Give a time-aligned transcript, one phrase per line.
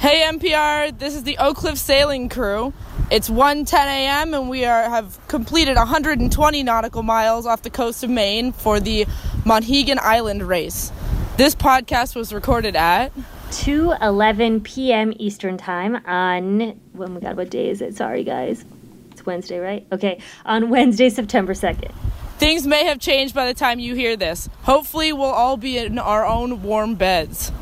[0.00, 2.72] Hey NPR, this is the Oak Cliff Sailing Crew.
[3.10, 4.32] It's 1:10 a.m.
[4.32, 9.04] and we are have completed 120 nautical miles off the coast of Maine for the
[9.44, 10.90] Monhegan Island race.
[11.36, 13.12] This podcast was recorded at
[13.50, 15.12] 2:11 p.m.
[15.18, 17.94] Eastern Time on oh my god, what day is it?
[17.94, 18.64] Sorry guys.
[19.10, 19.86] It's Wednesday, right?
[19.92, 21.92] Okay, on Wednesday, September 2nd.
[22.38, 24.48] Things may have changed by the time you hear this.
[24.62, 27.52] Hopefully, we'll all be in our own warm beds.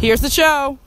[0.00, 0.78] Here's the show.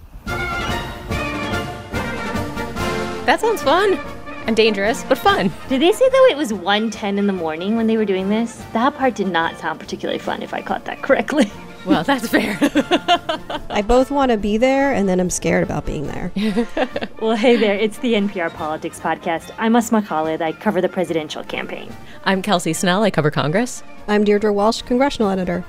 [3.26, 4.00] That sounds fun
[4.48, 5.52] and dangerous, but fun.
[5.70, 8.64] Did they say though it was 1:10 in the morning when they were doing this?
[8.74, 11.52] That part did not sound particularly fun if I caught that correctly.
[11.84, 12.60] Well, that's fair.
[13.72, 16.32] I both want to be there and then I'm scared about being there.
[17.20, 19.50] well, hey there, it's the NPR Politics Podcast.
[19.58, 20.44] I'm Asma Khalid.
[20.44, 21.92] I cover the presidential campaign.
[22.24, 23.02] I'm Kelsey Snell.
[23.02, 23.82] I cover Congress.
[24.08, 25.66] I'm Deirdre Walsh, congressional editor.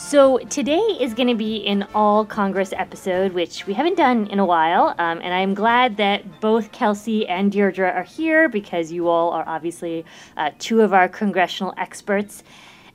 [0.00, 4.40] So today is going to be an all Congress episode, which we haven't done in
[4.40, 4.88] a while.
[4.98, 9.44] Um, and I'm glad that both Kelsey and Deirdre are here because you all are
[9.46, 10.04] obviously
[10.36, 12.42] uh, two of our congressional experts.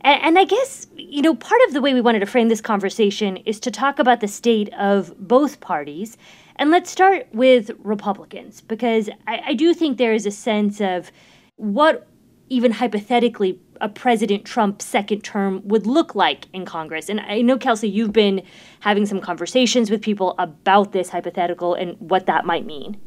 [0.01, 2.59] And, and I guess, you know, part of the way we wanted to frame this
[2.59, 6.17] conversation is to talk about the state of both parties.
[6.57, 11.11] And let's start with Republicans, because I, I do think there is a sense of
[11.55, 12.07] what
[12.49, 17.09] even hypothetically a President Trump second term would look like in Congress.
[17.09, 18.43] And I know, Kelsey, you've been
[18.81, 22.99] having some conversations with people about this hypothetical and what that might mean.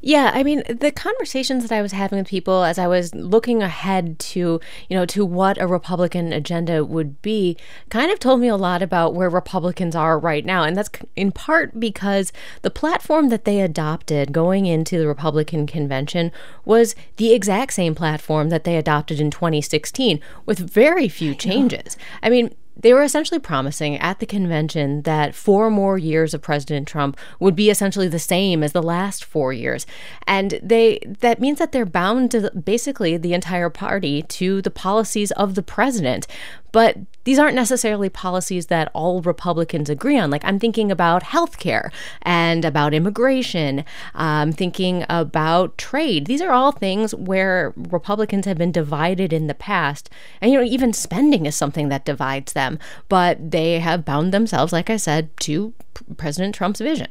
[0.00, 3.62] Yeah, I mean, the conversations that I was having with people as I was looking
[3.62, 7.56] ahead to, you know, to what a Republican agenda would be,
[7.88, 10.62] kind of told me a lot about where Republicans are right now.
[10.62, 16.30] And that's in part because the platform that they adopted going into the Republican convention
[16.64, 21.96] was the exact same platform that they adopted in 2016 with very few changes.
[22.22, 26.86] I mean, they were essentially promising at the convention that four more years of President
[26.86, 29.86] Trump would be essentially the same as the last four years.
[30.26, 35.30] And they that means that they're bound to basically the entire party to the policies
[35.32, 36.26] of the president.
[36.72, 40.30] But these aren't necessarily policies that all Republicans agree on.
[40.30, 41.90] Like, I'm thinking about healthcare
[42.22, 46.26] and about immigration, I'm thinking about trade.
[46.26, 50.08] These are all things where Republicans have been divided in the past.
[50.40, 52.78] And, you know, even spending is something that divides them.
[53.08, 55.74] But they have bound themselves, like I said, to
[56.16, 57.08] President Trump's vision.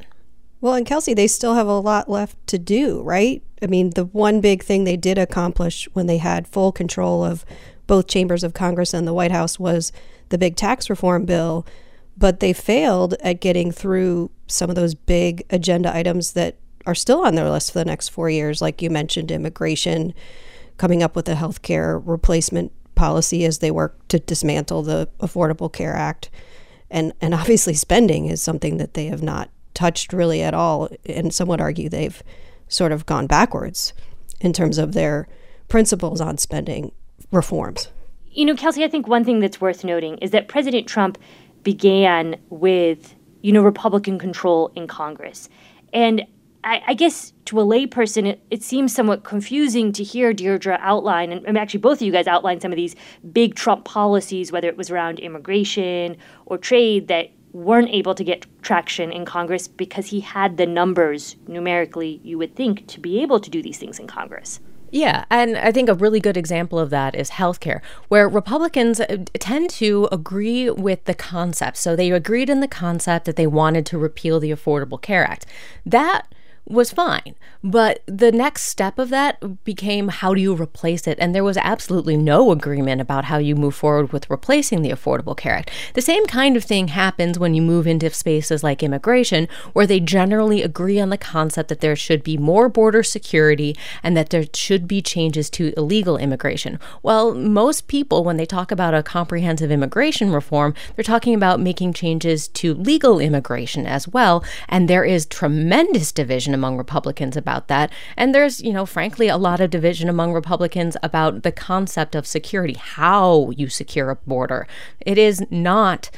[0.62, 3.44] Well, and Kelsey, they still have a lot left to do, right?
[3.62, 7.46] I mean, the one big thing they did accomplish when they had full control of
[7.88, 9.92] both chambers of Congress and the White House was
[10.30, 11.66] the big tax reform bill,
[12.18, 17.26] but they failed at getting through some of those big agenda items that are still
[17.26, 20.14] on their list for the next four years, like you mentioned, immigration,
[20.78, 25.72] coming up with a health care replacement policy as they work to dismantle the Affordable
[25.72, 26.30] Care Act.
[26.90, 30.90] And, and obviously, spending is something that they have not touched really at all.
[31.06, 32.22] And some would argue they've
[32.68, 33.94] sort of gone backwards
[34.40, 35.28] in terms of their
[35.68, 36.92] principles on spending
[37.32, 37.90] reforms.
[38.32, 41.18] You know, Kelsey, I think one thing that's worth noting is that President Trump
[41.64, 45.50] began with, you know, Republican control in Congress.
[45.94, 46.26] And
[46.66, 51.32] I, I guess to a layperson, it, it, seems somewhat confusing to hear Deirdre outline,
[51.32, 52.96] and, and actually both of you guys outline some of these
[53.32, 58.46] big Trump policies, whether it was around immigration or trade, that weren't able to get
[58.64, 63.40] traction in Congress because he had the numbers numerically, you would think, to be able
[63.40, 64.60] to do these things in Congress.
[64.96, 69.26] Yeah, and I think a really good example of that is healthcare, where Republicans uh,
[69.38, 71.76] tend to agree with the concept.
[71.76, 75.46] So they agreed in the concept that they wanted to repeal the Affordable Care Act.
[75.86, 76.34] That
[76.68, 77.36] was fine.
[77.64, 81.18] But the next step of that became how do you replace it?
[81.20, 85.38] And there was absolutely no agreement about how you move forward with replacing the Affordable
[85.38, 85.72] Care Act.
[85.94, 90.00] The same kind of thing happens when you move into spaces like immigration, where they
[90.00, 94.46] generally agree on the concept that there should be more border security and that there
[94.54, 96.80] should be changes to illegal immigration.
[97.04, 101.94] Well, most people, when they talk about a comprehensive immigration reform, they're talking about making
[101.94, 104.44] changes to legal immigration as well.
[104.68, 107.92] And there is tremendous division among Republicans about that.
[108.18, 112.26] And there's, you know, frankly, a lot of division among Republicans about the concept of
[112.26, 114.68] security, how you secure a border.
[115.02, 116.10] It is not.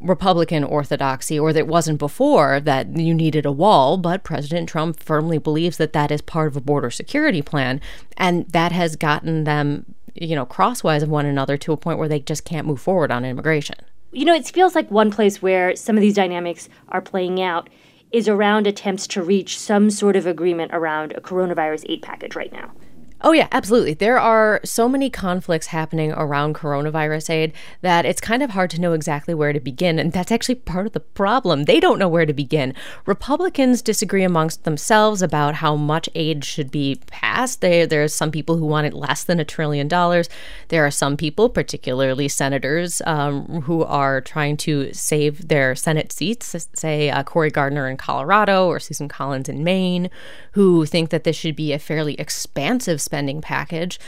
[0.00, 5.38] Republican orthodoxy, or that wasn't before that you needed a wall, but President Trump firmly
[5.38, 7.80] believes that that is part of a border security plan.
[8.16, 12.06] And that has gotten them, you know, crosswise of one another to a point where
[12.06, 13.74] they just can't move forward on immigration.
[14.12, 17.68] You know, it feels like one place where some of these dynamics are playing out
[18.10, 22.52] is around attempts to reach some sort of agreement around a coronavirus aid package right
[22.52, 22.72] now.
[23.20, 23.94] Oh, yeah, absolutely.
[23.94, 28.80] There are so many conflicts happening around coronavirus aid that it's kind of hard to
[28.80, 29.98] know exactly where to begin.
[29.98, 31.64] And that's actually part of the problem.
[31.64, 32.74] They don't know where to begin.
[33.06, 37.60] Republicans disagree amongst themselves about how much aid should be passed.
[37.60, 40.28] They, there are some people who want it less than a trillion dollars.
[40.68, 46.68] There are some people, particularly senators, um, who are trying to save their Senate seats,
[46.74, 50.08] say uh, Cory Gardner in Colorado or Susan Collins in Maine,
[50.52, 53.98] who think that this should be a fairly expansive spending package.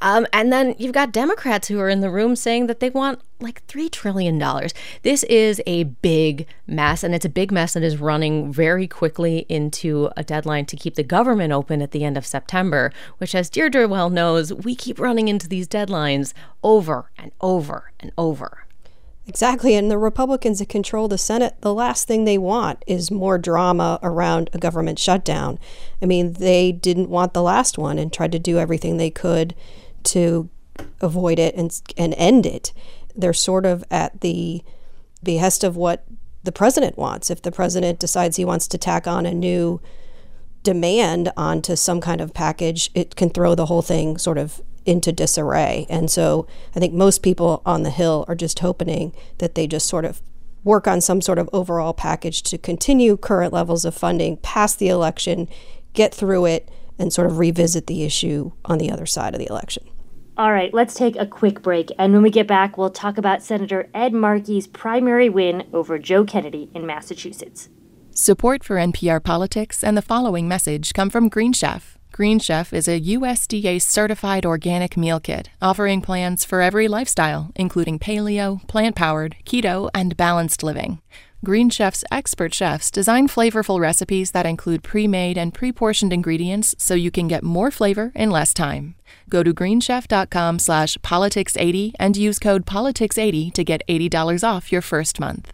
[0.00, 3.20] Um, and then you've got Democrats who are in the room saying that they want
[3.40, 4.42] like $3 trillion.
[5.02, 9.46] This is a big mess, and it's a big mess that is running very quickly
[9.48, 13.50] into a deadline to keep the government open at the end of September, which, as
[13.50, 16.32] Deirdre well knows, we keep running into these deadlines
[16.62, 18.67] over and over and over.
[19.28, 19.74] Exactly.
[19.74, 23.98] And the Republicans that control the Senate, the last thing they want is more drama
[24.02, 25.58] around a government shutdown.
[26.00, 29.54] I mean, they didn't want the last one and tried to do everything they could
[30.04, 30.48] to
[31.02, 32.72] avoid it and, and end it.
[33.14, 34.62] They're sort of at the
[35.22, 36.04] behest of what
[36.42, 37.30] the president wants.
[37.30, 39.78] If the president decides he wants to tack on a new
[40.62, 45.12] demand onto some kind of package, it can throw the whole thing sort of into
[45.12, 45.86] disarray.
[45.90, 49.86] And so I think most people on the Hill are just hoping that they just
[49.86, 50.22] sort of
[50.64, 54.88] work on some sort of overall package to continue current levels of funding past the
[54.88, 55.48] election,
[55.92, 59.48] get through it, and sort of revisit the issue on the other side of the
[59.48, 59.84] election.
[60.36, 61.90] All right, let's take a quick break.
[61.98, 66.24] And when we get back, we'll talk about Senator Ed Markey's primary win over Joe
[66.24, 67.68] Kennedy in Massachusetts.
[68.20, 72.88] Support for NPR Politics and the following message come from Green Chef Green Chef is
[72.88, 79.36] a USDA certified organic meal kit offering plans for every lifestyle, including paleo, plant powered,
[79.44, 81.00] keto, and balanced living.
[81.44, 86.74] Green Chef's expert chefs design flavorful recipes that include pre made and pre portioned ingredients
[86.76, 88.96] so you can get more flavor in less time.
[89.28, 95.20] Go to greenchef.com slash politics80 and use code politics80 to get $80 off your first
[95.20, 95.52] month.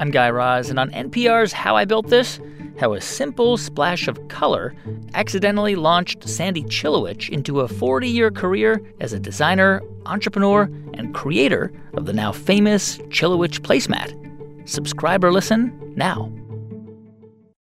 [0.00, 2.40] I'm Guy Raz, and on NPR's How I Built This,
[2.80, 4.74] how a simple splash of color
[5.14, 10.62] accidentally launched Sandy Chilewich into a 40 year career as a designer, entrepreneur,
[10.94, 14.68] and creator of the now famous Chilewich placemat.
[14.68, 16.32] Subscribe or listen now.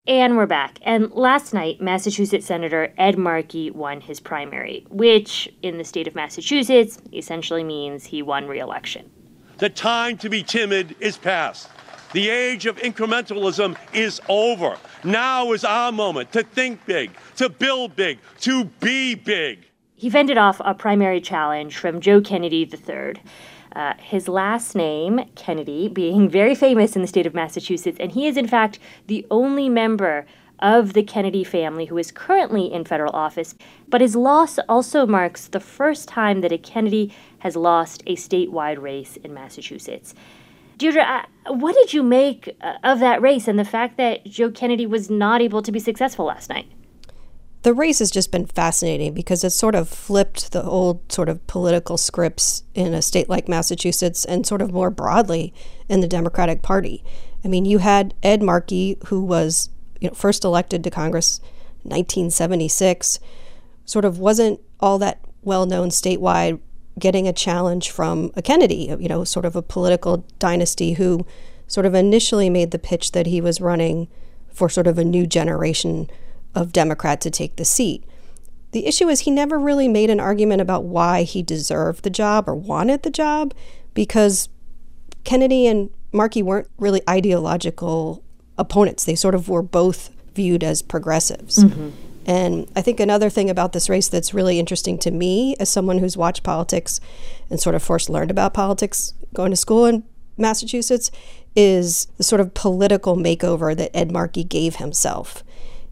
[0.07, 0.79] And we're back.
[0.83, 6.15] And last night, Massachusetts Senator Ed Markey won his primary, which in the state of
[6.15, 9.11] Massachusetts essentially means he won re election.
[9.59, 11.69] The time to be timid is past.
[12.13, 14.77] The age of incrementalism is over.
[15.03, 19.67] Now is our moment to think big, to build big, to be big.
[19.95, 23.15] He fended off a primary challenge from Joe Kennedy III.
[23.75, 28.27] Uh, his last name, Kennedy, being very famous in the state of Massachusetts, and he
[28.27, 30.27] is, in fact, the only member
[30.59, 33.55] of the Kennedy family who is currently in federal office.
[33.89, 38.81] But his loss also marks the first time that a Kennedy has lost a statewide
[38.83, 40.15] race in Massachusetts.
[40.83, 41.03] Deirdre,
[41.47, 44.85] uh, what did you make uh, of that race and the fact that Joe Kennedy
[44.85, 46.67] was not able to be successful last night?
[47.63, 51.47] The race has just been fascinating because it sort of flipped the old sort of
[51.47, 55.55] political scripts in a state like Massachusetts and sort of more broadly
[55.89, 57.05] in the Democratic Party.
[57.45, 59.71] I mean, you had Ed Markey, who was
[60.01, 61.39] you know, first elected to Congress
[61.85, 63.21] 1976,
[63.85, 66.59] sort of wasn't all that well known statewide,
[66.99, 71.27] getting a challenge from a Kennedy, you know, sort of a political dynasty who
[71.67, 74.09] sort of initially made the pitch that he was running
[74.53, 76.11] for sort of a new generation
[76.55, 78.05] of Democrat to take the seat.
[78.73, 82.49] The issue is he never really made an argument about why he deserved the job
[82.49, 83.55] or wanted the job
[83.95, 84.49] because
[85.25, 88.23] Kennedy and Markey weren't really ideological
[88.59, 89.05] opponents.
[89.05, 91.65] They sort of were both viewed as progressives.
[91.65, 91.91] Mm-hmm.
[92.27, 95.99] And I think another thing about this race that's really interesting to me as someone
[95.99, 97.01] who's watched politics
[97.51, 100.05] and sort of first learned about politics going to school in
[100.37, 101.11] Massachusetts
[101.55, 105.43] is the sort of political makeover that Ed Markey gave himself.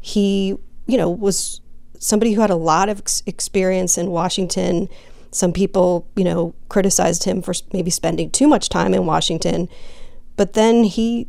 [0.00, 0.56] He,
[0.87, 1.60] you know, was
[1.99, 4.88] somebody who had a lot of ex- experience in Washington.
[5.30, 9.68] Some people, you know, criticized him for maybe spending too much time in Washington.
[10.37, 11.28] But then he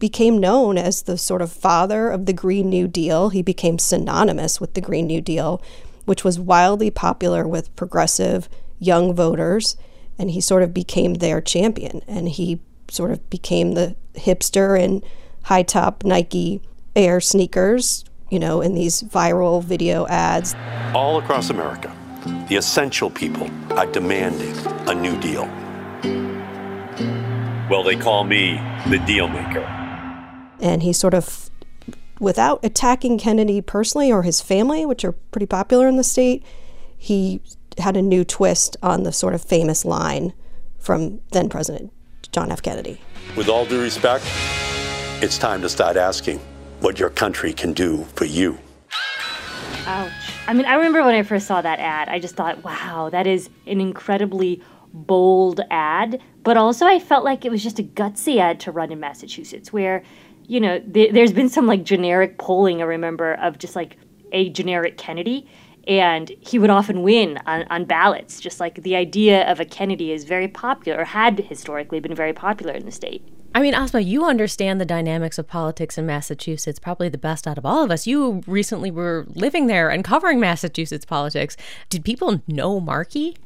[0.00, 3.28] became known as the sort of father of the Green New Deal.
[3.28, 5.62] He became synonymous with the Green New Deal,
[6.06, 8.48] which was wildly popular with progressive
[8.80, 9.76] young voters.
[10.18, 12.02] And he sort of became their champion.
[12.08, 15.04] And he sort of became the hipster in
[15.42, 16.62] high top Nike
[16.96, 20.56] Air sneakers, you know, in these viral video ads.
[20.94, 21.94] All across America,
[22.48, 24.56] the essential people are demanding
[24.88, 25.44] a new deal.
[27.70, 28.54] Well, they call me
[28.88, 29.79] the deal maker
[30.60, 31.50] and he sort of
[32.18, 36.44] without attacking Kennedy personally or his family, which are pretty popular in the state,
[36.96, 37.40] he
[37.78, 40.32] had a new twist on the sort of famous line
[40.78, 41.92] from then President
[42.32, 42.62] John F.
[42.62, 43.00] Kennedy.
[43.36, 44.24] With all due respect,
[45.22, 46.40] it's time to start asking
[46.80, 48.58] what your country can do for you.
[49.86, 50.10] Ouch.
[50.46, 53.26] I mean, I remember when I first saw that ad, I just thought, wow, that
[53.26, 54.62] is an incredibly
[54.92, 56.20] bold ad.
[56.42, 59.72] But also, I felt like it was just a gutsy ad to run in Massachusetts,
[59.72, 60.02] where,
[60.50, 63.96] you know, th- there's been some like generic polling, I remember, of just like
[64.32, 65.48] a generic Kennedy.
[65.86, 68.40] And he would often win on, on ballots.
[68.40, 72.32] Just like the idea of a Kennedy is very popular, or had historically been very
[72.32, 73.22] popular in the state.
[73.54, 77.56] I mean, Asma, you understand the dynamics of politics in Massachusetts probably the best out
[77.56, 78.08] of all of us.
[78.08, 81.56] You recently were living there and covering Massachusetts politics.
[81.88, 83.36] Did people know Markey?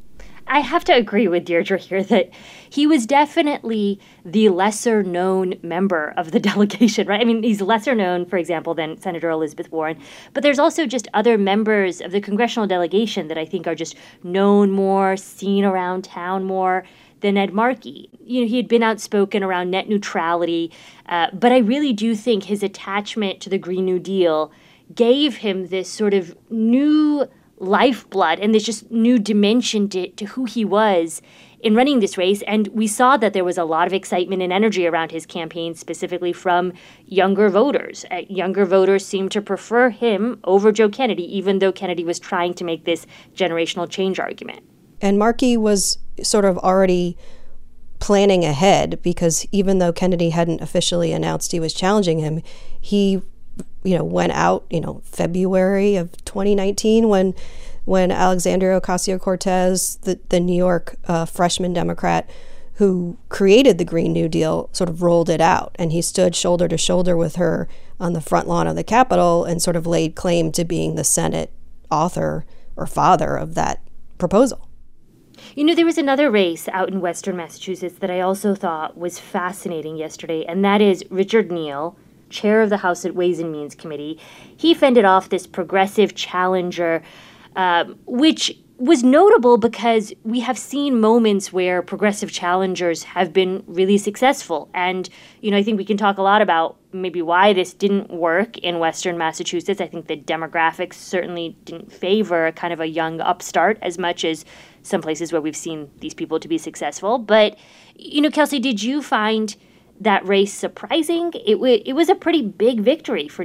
[0.47, 2.31] I have to agree with Deirdre here that
[2.69, 7.21] he was definitely the lesser known member of the delegation, right?
[7.21, 9.99] I mean, he's lesser known, for example, than Senator Elizabeth Warren,
[10.33, 13.97] but there's also just other members of the congressional delegation that I think are just
[14.23, 16.85] known more, seen around town more
[17.21, 18.11] than Ed Markey.
[18.23, 20.71] You know, he had been outspoken around net neutrality,
[21.07, 24.53] uh, but I really do think his attachment to the Green New Deal
[24.95, 27.27] gave him this sort of new
[27.65, 31.23] lifeblood and this just new dimension to, to who he was
[31.61, 32.43] in running this race.
[32.43, 35.75] And we saw that there was a lot of excitement and energy around his campaign,
[35.75, 36.75] specifically from
[37.07, 38.05] younger voters.
[38.11, 42.53] Uh, younger voters seemed to prefer him over Joe Kennedy, even though Kennedy was trying
[42.55, 44.63] to make this generational change argument.
[45.01, 47.17] And Markey was sort of already
[47.99, 52.43] planning ahead because even though Kennedy hadn't officially announced he was challenging him,
[52.79, 53.23] he
[53.85, 57.35] you know went out you know February of 2019 when
[57.85, 62.29] when Alexandria Ocasio Cortez, the the New York uh, freshman Democrat
[62.79, 66.67] who created the Green New Deal, sort of rolled it out, and he stood shoulder
[66.67, 67.69] to shoulder with her
[68.01, 71.05] on the front lawn of the Capitol and sort of laid claim to being the
[71.05, 71.53] Senate
[71.89, 73.81] author or father of that
[74.19, 74.69] proposal.
[75.55, 79.21] You know, there was another race out in Western Massachusetts that I also thought was
[79.21, 81.97] fascinating yesterday, and that is Richard Neal,
[82.31, 84.19] chair of the House Ways and Means Committee.
[84.57, 87.03] He fended off this progressive challenger,
[87.57, 93.97] um, which was notable because we have seen moments where progressive challengers have been really
[93.97, 94.69] successful.
[94.75, 95.09] And,
[95.41, 98.59] you know, I think we can talk a lot about maybe why this didn't work
[98.59, 99.81] in Western Massachusetts.
[99.81, 104.45] I think the demographics certainly didn't favor kind of a young upstart as much as
[104.83, 107.19] some places where we've seen these people to be successful.
[107.19, 107.57] But,
[107.95, 109.55] you know, Kelsey, did you find
[110.01, 111.33] that race surprising.
[111.35, 113.45] It, w- it was a pretty big victory for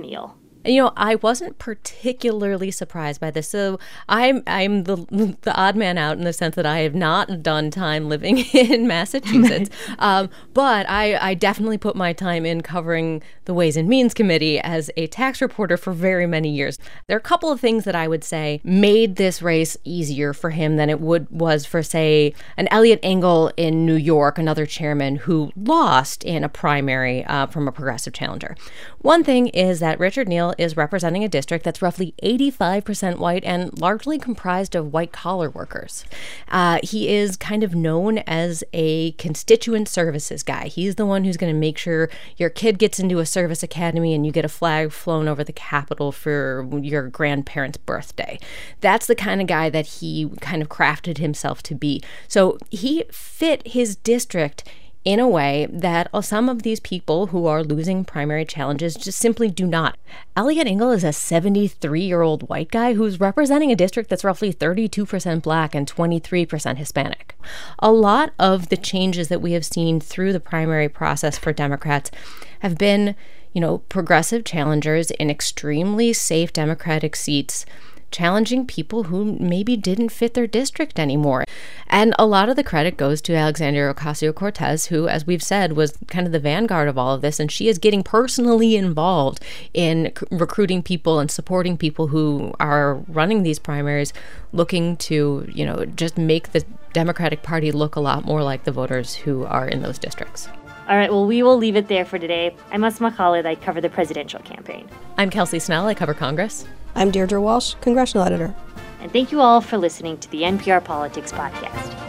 [0.69, 0.75] Neal.
[0.75, 3.49] You know, I wasn't particularly surprised by this.
[3.49, 4.97] So I'm I'm the
[5.41, 8.87] the odd man out in the sense that I have not done time living in
[8.87, 14.13] Massachusetts, um, but I I definitely put my time in covering the Ways and Means
[14.13, 16.77] Committee as a tax reporter for very many years.
[17.07, 20.51] There are a couple of things that I would say made this race easier for
[20.51, 25.15] him than it would was for say an Eliot Engel in New York, another chairman
[25.15, 28.55] who lost in a primary uh, from a progressive challenger.
[28.99, 33.79] One thing is that Richard Neal is representing a district that's roughly 85% white and
[33.79, 36.05] largely comprised of white collar workers.
[36.47, 40.67] Uh, he is kind of known as a constituent services guy.
[40.67, 44.13] He's the one who's going to make sure your kid gets into a service academy
[44.13, 48.39] and you get a flag flown over the Capitol for your grandparents' birthday.
[48.81, 52.01] That's the kind of guy that he kind of crafted himself to be.
[52.27, 54.63] So he fit his district
[55.09, 59.17] in a way that oh, some of these people who are losing primary challenges just
[59.17, 59.97] simply do not.
[60.37, 64.53] Eliot Engel is a 73 year old white guy who's representing a district that's roughly
[64.53, 67.35] 32% black and 23% Hispanic.
[67.79, 72.11] A lot of the changes that we have seen through the primary process for Democrats
[72.59, 73.15] have been,
[73.51, 77.65] you know, progressive challengers in extremely safe Democratic seats
[78.11, 81.45] challenging people who maybe didn't fit their district anymore.
[81.87, 85.73] And a lot of the credit goes to Alexandria Ocasio Cortez, who, as we've said,
[85.73, 87.39] was kind of the vanguard of all of this.
[87.39, 92.95] And she is getting personally involved in c- recruiting people and supporting people who are
[93.07, 94.13] running these primaries,
[94.53, 96.63] looking to, you know, just make the
[96.93, 100.47] Democratic Party look a lot more like the voters who are in those districts.
[100.87, 102.55] All right, well, we will leave it there for today.
[102.71, 103.45] I'm Asma Khalid.
[103.45, 104.89] I cover the presidential campaign.
[105.19, 105.85] I'm Kelsey Snell.
[105.85, 106.65] I cover Congress.
[106.95, 108.53] I'm Deirdre Walsh, congressional editor.
[109.01, 112.08] And thank you all for listening to the NPR Politics Podcast.